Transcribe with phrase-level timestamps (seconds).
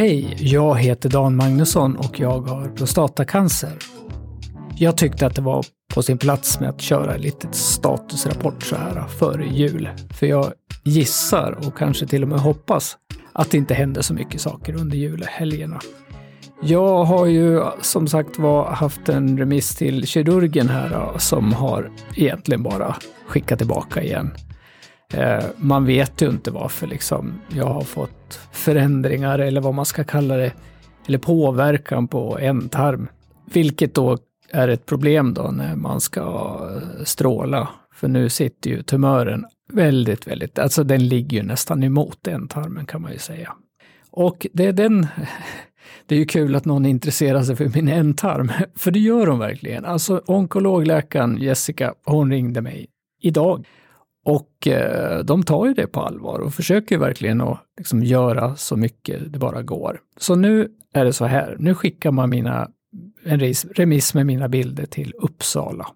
[0.00, 3.72] Hej, jag heter Dan Magnusson och jag har prostatacancer.
[4.76, 8.76] Jag tyckte att det var på sin plats med att köra en liten statusrapport så
[8.76, 9.88] här före jul.
[10.14, 10.52] För jag
[10.84, 12.96] gissar och kanske till och med hoppas
[13.32, 15.80] att det inte händer så mycket saker under julhelgerna.
[16.62, 22.62] Jag har ju som sagt var haft en remiss till kirurgen här som har egentligen
[22.62, 22.96] bara
[23.26, 24.30] skickat tillbaka igen.
[25.14, 30.04] Eh, man vet ju inte varför liksom jag har fått förändringar eller vad man ska
[30.04, 30.52] kalla det,
[31.06, 33.08] eller påverkan på ändtarm.
[33.52, 34.18] Vilket då
[34.50, 36.58] är ett problem då när man ska
[37.04, 37.68] stråla.
[37.94, 43.02] För nu sitter ju tumören väldigt, väldigt, alltså den ligger ju nästan emot ändtarmen kan
[43.02, 43.52] man ju säga.
[44.10, 45.06] Och det är den,
[46.06, 49.38] det är ju kul att någon intresserar sig för min ändtarm, för det gör hon
[49.38, 49.84] verkligen.
[49.84, 52.86] Alltså onkologläkaren Jessica, hon ringde mig
[53.20, 53.66] idag.
[54.24, 58.76] Och eh, de tar ju det på allvar och försöker verkligen att liksom, göra så
[58.76, 60.00] mycket det bara går.
[60.16, 62.70] Så nu är det så här, nu skickar man mina
[63.24, 63.40] en
[63.74, 65.86] remiss med mina bilder till Uppsala.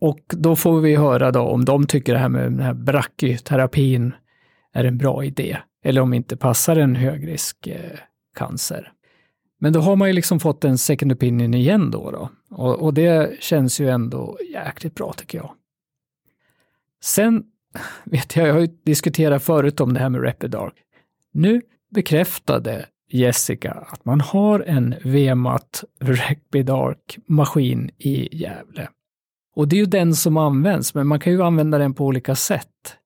[0.00, 4.12] Och då får vi höra då om de tycker det här med den här brachyterapin
[4.72, 7.98] är en bra idé, eller om inte passar en högrisk eh,
[8.34, 8.92] cancer.
[9.60, 12.10] Men då har man ju liksom fått en second opinion igen då.
[12.10, 12.30] då.
[12.50, 15.50] Och, och, det känns ju ändå jäkligt bra tycker jag.
[17.04, 17.44] Sen
[18.04, 20.74] vet jag, jag har ju diskuterat förut om det här med Repidark.
[21.32, 21.62] Nu
[21.94, 28.88] bekräftade Jessica att man har en VMAT Repidark maskin i Gävle.
[29.54, 32.34] Och det är ju den som används, men man kan ju använda den på olika
[32.34, 32.96] sätt.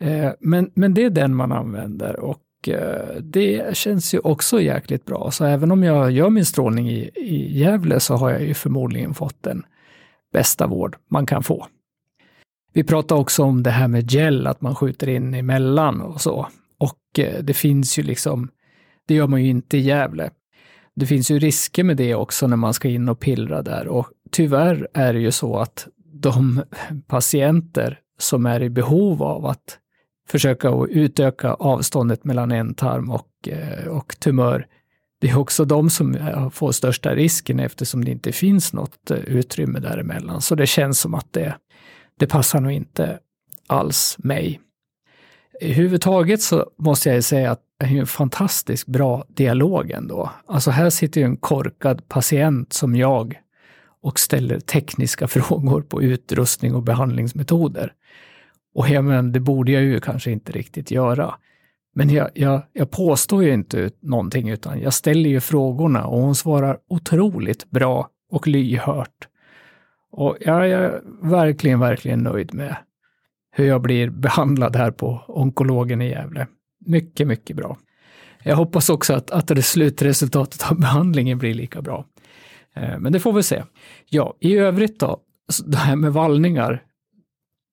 [0.00, 5.04] Eh, men, men det är den man använder och eh, det känns ju också jäkligt
[5.04, 5.30] bra.
[5.30, 9.14] Så även om jag gör min strålning i, i Gävle så har jag ju förmodligen
[9.14, 9.62] fått den
[10.32, 11.66] bästa vård man kan få.
[12.76, 16.48] Vi pratade också om det här med gel, att man skjuter in emellan och så.
[16.78, 18.48] Och eh, det finns ju liksom,
[19.06, 20.30] det gör man ju inte i Gävle.
[20.96, 24.06] Det finns ju risker med det också när man ska in och pillra där och
[24.30, 26.62] tyvärr är det ju så att de
[27.06, 29.78] patienter som är i behov av att
[30.28, 34.66] försöka utöka avståndet mellan ändtarm och, eh, och tumör,
[35.20, 39.78] det är också de som eh, får största risken eftersom det inte finns något utrymme
[39.78, 40.40] däremellan.
[40.40, 41.54] Så det känns som att det
[42.18, 43.18] det passar nog inte
[43.66, 44.60] alls mig.
[45.60, 45.98] I
[46.38, 50.30] så måste jag säga att det är en fantastiskt bra dialog ändå.
[50.46, 53.40] Alltså här sitter ju en korkad patient som jag
[54.02, 57.92] och ställer tekniska frågor på utrustning och behandlingsmetoder.
[58.74, 61.34] Och jag men, det borde jag ju kanske inte riktigt göra.
[61.94, 66.34] Men jag, jag, jag påstår ju inte någonting utan jag ställer ju frågorna och hon
[66.34, 69.28] svarar otroligt bra och lyhört.
[70.16, 72.76] Och jag är verkligen, verkligen nöjd med
[73.50, 76.46] hur jag blir behandlad här på onkologen i Gävle.
[76.86, 77.78] Mycket, mycket bra.
[78.42, 82.04] Jag hoppas också att, att det slutresultatet av behandlingen blir lika bra.
[82.74, 83.62] Eh, men det får vi se.
[84.08, 85.20] Ja, i övrigt då,
[85.66, 86.82] det här med vallningar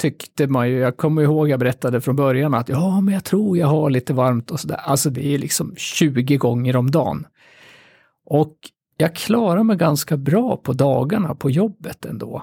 [0.00, 3.58] tyckte man ju, jag kommer ihåg jag berättade från början att ja, men jag tror
[3.58, 4.80] jag har lite varmt och sådär.
[4.84, 7.26] Alltså det är liksom 20 gånger om dagen.
[8.26, 8.56] Och
[8.96, 12.42] jag klarar mig ganska bra på dagarna på jobbet ändå.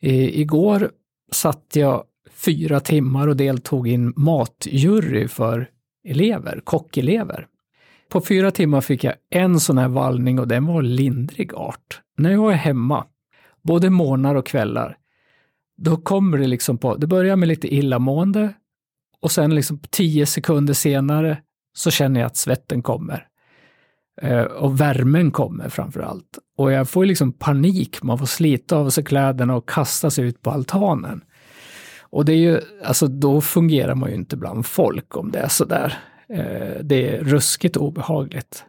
[0.00, 0.90] Igår
[1.32, 5.70] satt jag fyra timmar och deltog i en matjury för
[6.08, 7.46] elever, kockelever.
[8.08, 12.00] På fyra timmar fick jag en sån här vallning och den var lindrig art.
[12.16, 13.06] När jag är hemma,
[13.62, 14.96] både morgnar och kvällar,
[15.76, 18.54] då kommer det liksom på, det börjar med lite illamående
[19.20, 21.38] och sen liksom tio sekunder senare
[21.76, 23.26] så känner jag att svetten kommer.
[24.20, 26.38] Eh, och värmen kommer framför allt.
[26.56, 30.42] Och jag får liksom panik, man får slita av sig kläderna och kasta sig ut
[30.42, 31.20] på altanen.
[32.00, 35.48] Och det är ju, alltså då fungerar man ju inte bland folk om det är
[35.48, 35.98] sådär.
[36.28, 38.64] Eh, det är ruskigt obehagligt.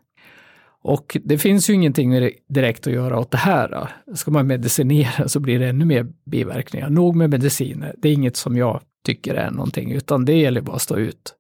[0.84, 3.90] Och det finns ju ingenting direkt att göra åt det här.
[4.16, 6.90] Ska man medicinera så blir det ännu mer biverkningar.
[6.90, 10.76] Nog med mediciner, det är inget som jag tycker är någonting, utan det gäller bara
[10.76, 11.36] att stå ut.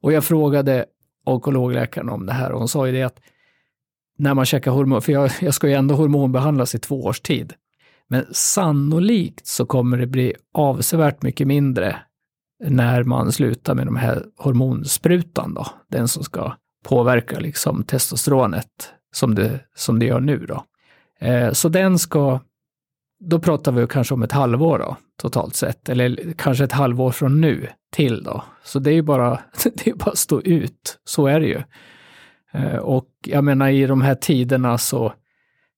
[0.00, 0.84] Och jag frågade
[1.24, 2.52] onkologläkaren om det här.
[2.52, 3.20] Och hon sa ju det att
[4.18, 7.52] när man käkar hormon, för jag, jag ska ju ändå hormonbehandlas i två års tid,
[8.08, 11.96] men sannolikt så kommer det bli avsevärt mycket mindre
[12.64, 16.52] när man slutar med de här hormonsprutan då, den som ska
[16.84, 20.64] påverka liksom testosteronet som det, som det gör nu då.
[21.20, 22.40] Eh, så den ska,
[23.24, 27.40] då pratar vi kanske om ett halvår då, totalt sett, eller kanske ett halvår från
[27.40, 28.44] nu till då.
[28.64, 29.30] Så det är ju bara,
[29.74, 31.62] det är bara att stå ut, så är det ju.
[32.52, 35.12] Eh, och jag menar i de här tiderna så,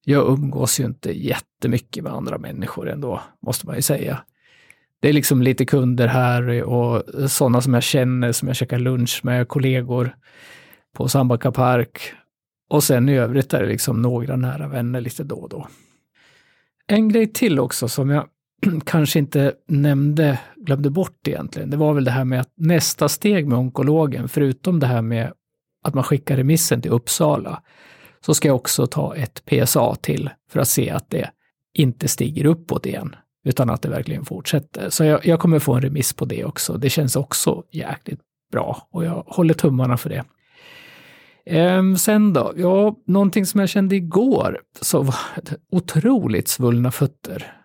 [0.05, 4.23] jag umgås ju inte jättemycket med andra människor ändå, måste man ju säga.
[4.99, 9.19] Det är liksom lite kunder här och sådana som jag känner, som jag käkar lunch
[9.23, 10.15] med, kollegor.
[10.93, 12.13] på Sambaka Park.
[12.69, 15.67] Och sen i övrigt är det liksom några nära vänner lite då och då.
[16.87, 18.27] En grej till också som jag
[18.85, 23.47] kanske inte nämnde, glömde bort egentligen, det var väl det här med att nästa steg
[23.47, 25.33] med onkologen, förutom det här med
[25.83, 27.61] att man skickar remissen till Uppsala,
[28.25, 31.29] så ska jag också ta ett PSA till för att se att det
[31.73, 33.15] inte stiger uppåt igen,
[33.45, 34.89] utan att det verkligen fortsätter.
[34.89, 36.77] Så jag, jag kommer få en remiss på det också.
[36.77, 38.19] Det känns också jäkligt
[38.51, 40.23] bra och jag håller tummarna för det.
[41.45, 47.56] Ehm, sen då, ja, någonting som jag kände igår så var det otroligt svullna fötter.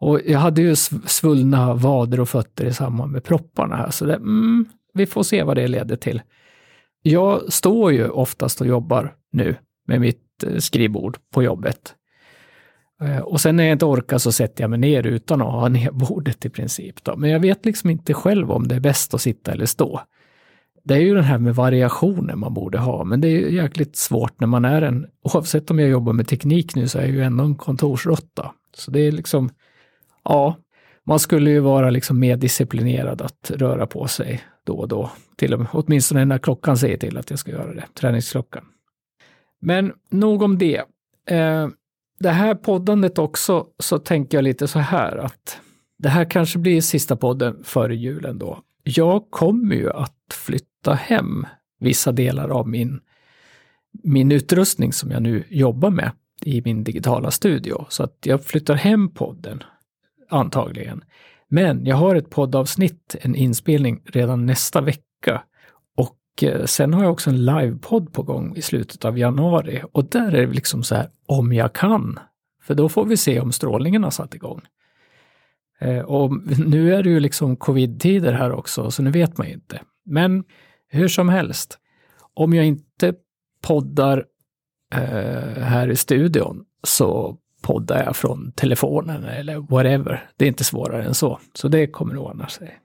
[0.00, 4.14] Och jag hade ju svullna vader och fötter i samband med propparna här, så det,
[4.14, 6.22] mm, vi får se vad det leder till.
[7.02, 9.56] Jag står ju oftast och jobbar nu
[9.86, 11.94] med mitt eh, skrivbord på jobbet.
[13.02, 15.68] Eh, och sen när jag inte orkar så sätter jag mig ner utan att ha
[15.68, 17.04] ner bordet i princip.
[17.04, 17.16] Då.
[17.16, 20.00] Men jag vet liksom inte själv om det är bäst att sitta eller stå.
[20.84, 24.40] Det är ju den här med variationen man borde ha, men det är jäkligt svårt
[24.40, 27.22] när man är en, oavsett om jag jobbar med teknik nu så är jag ju
[27.22, 28.52] ändå en kontorsråtta.
[28.76, 29.50] Så det är liksom,
[30.24, 30.56] ja,
[31.04, 35.10] man skulle ju vara liksom mer disciplinerad att röra på sig då och då.
[35.36, 38.64] Till och med, åtminstone när klockan säger till att jag ska göra det, träningsklockan.
[39.60, 40.82] Men nog om det.
[41.30, 41.68] Eh,
[42.20, 45.60] det här poddandet också, så tänker jag lite så här att
[45.98, 48.62] det här kanske blir sista podden före julen då.
[48.82, 51.46] Jag kommer ju att flytta hem
[51.80, 53.00] vissa delar av min,
[54.02, 56.10] min utrustning som jag nu jobbar med
[56.44, 57.86] i min digitala studio.
[57.88, 59.62] Så att jag flyttar hem podden,
[60.28, 61.04] antagligen.
[61.48, 65.42] Men jag har ett poddavsnitt, en inspelning redan nästa vecka.
[65.96, 69.82] Och eh, sen har jag också en livepodd på gång i slutet av januari.
[69.92, 72.18] Och där är det liksom så här, om jag kan.
[72.62, 74.60] För då får vi se om strålningen har satt igång.
[75.80, 76.32] Eh, och
[76.66, 79.80] nu är det ju liksom covid-tider här också, så nu vet man ju inte.
[80.04, 80.44] Men
[80.88, 81.78] hur som helst,
[82.34, 83.14] om jag inte
[83.62, 84.24] poddar
[84.94, 90.30] eh, här i studion så poddar jag från telefonen eller whatever.
[90.36, 91.38] Det är inte svårare än så.
[91.54, 92.78] Så det kommer att ordna sig.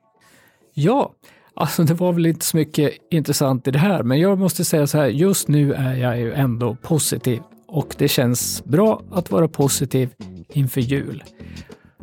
[0.73, 1.11] Ja,
[1.55, 4.87] alltså det var väl inte så mycket intressant i det här, men jag måste säga
[4.87, 9.47] så här, just nu är jag ju ändå positiv och det känns bra att vara
[9.47, 10.09] positiv
[10.49, 11.23] inför jul.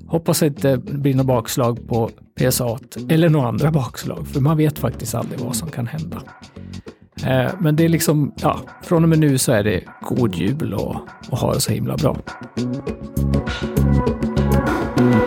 [0.07, 2.79] Hoppas att det inte blir något bakslag på PSA
[3.09, 6.23] eller några andra bakslag, för man vet faktiskt aldrig vad som kan hända.
[7.27, 10.75] Eh, men det är liksom, ja, från och med nu så är det god jul
[10.75, 10.97] och,
[11.31, 12.17] och ha det så himla bra.
[14.99, 15.21] Mm.